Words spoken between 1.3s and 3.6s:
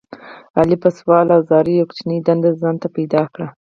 او زاریو یوه کوچنۍ دنده ځان ته پیدا کړله.